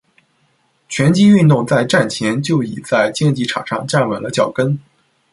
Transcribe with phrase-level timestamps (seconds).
[0.89, 4.79] 拳击运动在战前就已在竞技场上站稳了脚跟。